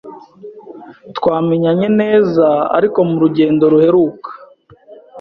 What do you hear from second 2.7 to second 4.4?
ariko murugendo ruheruka.